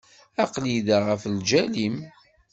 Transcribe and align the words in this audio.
Aql-i 0.43 0.77
da 0.87 0.97
ɣef 1.07 1.23
lǧal-im. 1.35 1.95